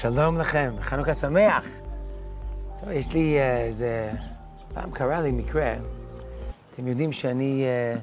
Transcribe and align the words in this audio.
שלום 0.00 0.38
לכם, 0.38 0.74
חנוכה 0.80 1.14
שמח. 1.14 1.64
טוב, 2.80 2.90
יש 2.90 3.12
לי 3.12 3.36
uh, 3.38 3.42
איזה... 3.42 4.12
פעם 4.74 4.90
קרה 4.90 5.20
לי 5.20 5.30
מקרה, 5.30 5.74
אתם 6.70 6.88
יודעים 6.88 7.12
שאני 7.12 7.64
uh, 7.96 8.00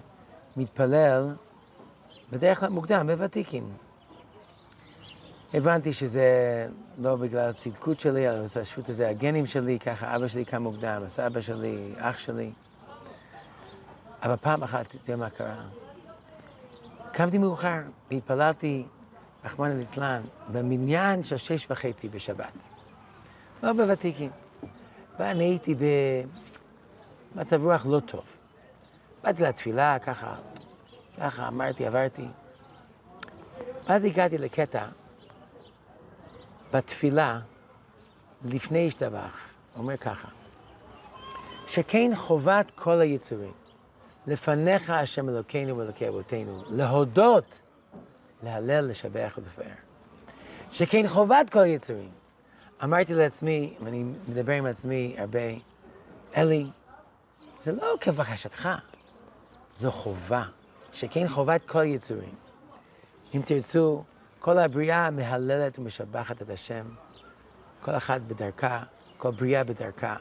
מתפלל 0.59 1.35
בדרך 2.31 2.59
כלל 2.59 2.69
מוקדם, 2.69 3.07
בוותיקין. 3.07 3.63
הבנתי 5.53 5.93
שזה 5.93 6.27
לא 6.97 7.15
בגלל 7.15 7.49
הצדקות 7.49 7.99
שלי, 7.99 8.29
אלא 8.29 8.47
פשוט 8.47 8.85
זה 8.85 9.09
הגנים 9.09 9.45
שלי, 9.45 9.79
ככה 9.79 10.15
אבא 10.15 10.27
שלי 10.27 10.45
קם 10.45 10.63
מוקדם, 10.63 11.01
הסבא 11.05 11.41
שלי, 11.41 11.93
אח 11.97 12.17
שלי. 12.17 12.51
אבל 14.23 14.35
פעם 14.35 14.63
אחת, 14.63 14.93
יודע 14.93 15.15
מה 15.15 15.29
קרה? 15.29 15.63
קמתי 17.11 17.37
מאוחר 17.37 17.81
והתפללתי 18.11 18.85
רחמנא 19.45 19.73
ליצלן, 19.73 20.21
במניין 20.51 21.23
של 21.23 21.37
שש 21.37 21.71
וחצי 21.71 22.09
בשבת. 22.09 22.53
לא 23.63 23.73
בוותיקים. 23.73 24.31
ואני 25.19 25.43
הייתי 25.43 25.75
במצב 27.35 27.63
רוח 27.63 27.85
לא 27.85 27.99
טוב. 27.99 28.23
באתי 29.23 29.43
לתפילה, 29.43 29.99
ככה, 29.99 30.35
ככה 31.17 31.47
אמרתי, 31.47 31.85
עברתי. 31.85 32.25
ואז 33.87 34.03
הגעתי 34.03 34.37
לקטע 34.37 34.85
בתפילה, 36.73 37.39
לפני 38.45 38.87
השתבח, 38.87 39.47
אומר 39.75 39.97
ככה, 39.97 40.27
שכן 41.67 42.11
חובת 42.15 42.71
כל 42.75 43.01
היצורים, 43.01 43.51
לפניך 44.27 44.89
השם 44.89 45.29
אלוקינו 45.29 45.77
ואלוקי 45.77 46.07
אבותינו, 46.07 46.63
להודות 46.69 47.61
להלל, 48.43 48.85
לשבח 48.89 49.33
ולפאר. 49.37 49.75
שכן 50.71 51.07
חובת 51.07 51.49
כל 51.49 51.65
יצורים. 51.65 52.09
אמרתי 52.83 53.13
לעצמי, 53.13 53.73
ואני 53.83 54.03
מדבר 54.27 54.53
עם 54.53 54.65
עצמי 54.65 55.15
הרבה, 55.17 55.39
אלי, 56.37 56.67
זה 57.59 57.71
לא 57.71 57.95
כבקשתך, 58.01 58.69
זו 59.77 59.91
חובה. 59.91 60.43
שכן 60.93 61.27
חובת 61.27 61.61
כל 61.65 61.83
יצורים. 61.83 62.35
אם 63.35 63.41
תרצו, 63.45 64.03
כל 64.39 64.57
הבריאה 64.57 65.09
מהללת 65.11 65.79
ומשבחת 65.79 66.41
את 66.41 66.49
השם, 66.49 66.85
כל 67.81 67.91
אחת 67.91 68.21
בדרכה, 68.21 68.83
כל 69.17 69.31
בריאה 69.31 69.63
בדרכה. 69.63 70.15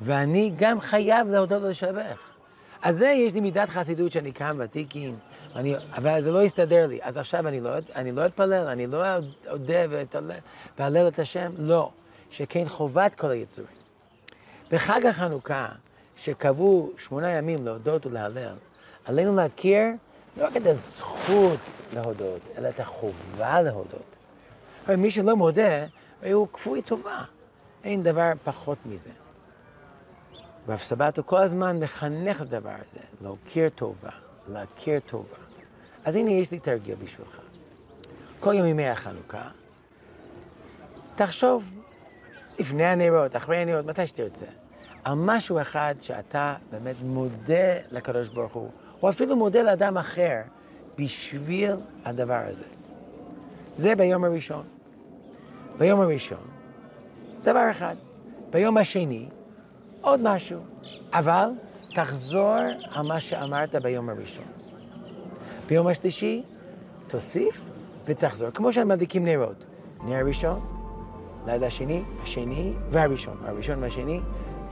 ואני 0.00 0.52
גם 0.56 0.80
חייב 0.80 1.28
להודות 1.28 1.62
ולשבח. 1.62 2.30
אז 2.82 2.96
זה, 2.96 3.06
יש 3.06 3.34
לי 3.34 3.40
מידת 3.40 3.68
חסידות 3.68 4.12
שאני 4.12 4.32
קם 4.32 4.56
ותיקין, 4.58 5.16
אני, 5.56 5.74
אבל 5.96 6.20
זה 6.20 6.32
לא 6.32 6.42
יסתדר 6.42 6.86
לי. 6.86 6.98
אז 7.02 7.16
עכשיו 7.16 7.48
אני 7.48 7.60
לא, 7.60 7.70
אני 7.94 8.12
לא 8.12 8.26
אתפלל, 8.26 8.66
אני 8.66 8.86
לא 8.86 9.04
אודה 9.50 9.78
ואהלל 10.78 11.08
את 11.08 11.18
השם? 11.18 11.52
לא. 11.58 11.90
שכן 12.30 12.64
חובת 12.68 13.14
כל 13.14 13.30
היצורים. 13.30 13.70
בחג 14.70 15.06
החנוכה, 15.06 15.68
שקבעו 16.16 16.92
שמונה 16.98 17.30
ימים 17.30 17.64
להודות 17.64 18.06
ולהלל, 18.06 18.54
עלינו 19.04 19.36
להכיר 19.36 19.86
לא 20.36 20.46
רק 20.46 20.56
את 20.56 20.66
הזכות 20.66 21.58
להודות, 21.94 22.40
אלא 22.58 22.68
את 22.68 22.80
החובה 22.80 23.62
להודות. 23.62 24.16
אבל 24.86 24.96
מי 24.96 25.10
שלא 25.10 25.36
מודה, 25.36 25.86
הוא 26.32 26.48
כפוי 26.52 26.82
טובה. 26.82 27.24
אין 27.84 28.02
דבר 28.02 28.32
פחות 28.44 28.78
מזה. 28.86 29.10
רב 30.68 30.78
סבתו 30.78 31.22
כל 31.26 31.42
הזמן 31.42 31.78
מחנך 31.80 32.40
לדבר 32.40 32.74
הזה, 32.84 33.00
להכיר 33.22 33.68
טובה, 33.68 34.10
להכיר 34.48 35.00
טובה. 35.00 35.45
אז 36.06 36.16
הנה 36.16 36.30
יש 36.30 36.50
לי 36.50 36.58
תרגיל 36.58 36.94
בשבילך. 36.94 37.40
כל 38.40 38.54
יום 38.54 38.66
ימי 38.66 38.88
החנוכה, 38.88 39.48
תחשוב 41.14 41.72
לפני 42.58 42.84
הנרות, 42.84 43.36
אחרי 43.36 43.56
הנרות, 43.56 43.86
מתי 43.86 44.06
שתרצה, 44.06 44.46
על 45.04 45.14
משהו 45.16 45.60
אחד 45.60 45.94
שאתה 46.00 46.54
באמת 46.70 46.96
מודה 47.04 47.72
לקדוש 47.90 48.28
ברוך 48.28 48.52
הוא, 48.52 48.70
או 49.02 49.08
אפילו 49.08 49.36
מודה 49.36 49.62
לאדם 49.62 49.98
אחר 49.98 50.40
בשביל 50.98 51.72
הדבר 52.04 52.42
הזה. 52.48 52.64
זה 53.76 53.94
ביום 53.94 54.24
הראשון. 54.24 54.64
ביום 55.78 56.00
הראשון, 56.00 56.48
דבר 57.42 57.70
אחד. 57.70 57.96
ביום 58.50 58.76
השני, 58.76 59.28
עוד 60.00 60.20
משהו. 60.22 60.60
אבל 61.12 61.48
תחזור 61.94 62.54
על 62.90 63.06
מה 63.06 63.20
שאמרת 63.20 63.74
ביום 63.74 64.08
הראשון. 64.08 64.65
ביום 65.68 65.86
השלישי, 65.86 66.42
תוסיף 67.06 67.64
ותחזור. 68.04 68.50
כמו 68.50 68.72
שמדליקים 68.72 69.24
נרות. 69.24 69.66
נר 70.04 70.26
ראשון, 70.26 70.60
לילה 71.46 71.70
שני, 71.70 72.02
השני 72.22 72.72
והראשון. 72.90 73.36
הראשון 73.44 73.82
והשני, 73.82 74.20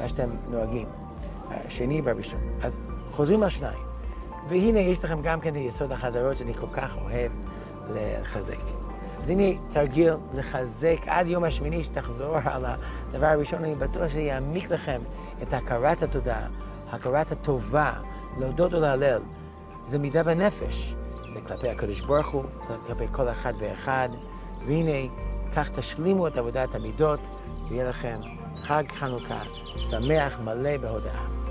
מה 0.00 0.09
שאתם 0.09 0.31
נוהגים. 0.49 0.87
השני 1.50 2.00
והראשון. 2.00 2.41
אז 2.62 2.81
חוזרים 3.10 3.43
על 3.43 3.49
שניים. 3.49 3.78
והנה 4.49 4.81
יש 4.81 5.04
לכם 5.04 5.22
גם 5.22 5.41
כן 5.41 5.56
יסוד 5.56 5.93
החזרות 5.93 6.37
שאני 6.37 6.54
כל 6.54 6.66
כך 6.72 6.99
אוהב 6.99 7.33
לחזק. 7.94 8.60
אז 9.22 9.31
הנה 9.31 9.59
תרגיל 9.69 10.15
לחזק 10.34 10.99
עד 11.06 11.27
יום 11.27 11.44
השמיני 11.44 11.84
שתחזור 11.84 12.37
על 12.44 12.65
הדבר 12.65 13.27
הראשון, 13.27 13.65
אני 13.65 13.75
בטוח 13.75 14.09
שזה 14.09 14.21
יעמיק 14.21 14.71
לכם 14.71 15.00
את 15.43 15.53
הכרת 15.53 16.03
התודה, 16.03 16.47
הכרת 16.91 17.33
הטובה, 17.33 17.93
להודות 18.38 18.75
ולהלל. 18.75 19.22
זה 19.87 19.99
מידה 19.99 20.22
בנפש, 20.22 20.95
זה 21.28 21.41
כלפי 21.41 21.69
הקדוש 21.69 22.00
ברוך 22.00 22.28
הוא, 22.28 22.45
זה 22.62 22.75
כלפי 22.87 23.05
כל 23.12 23.28
אחד 23.28 23.53
ואחד, 23.59 24.09
והנה, 24.67 25.09
כך 25.56 25.71
תשלימו 25.71 26.27
את 26.27 26.37
עבודת 26.37 26.75
המידות, 26.75 27.21
ויהיה 27.69 27.89
לכם 27.89 28.17
חג 28.62 28.84
חנוכה 28.89 29.43
שמח 29.77 30.41
מלא 30.41 30.77
בהודעה. 30.77 31.44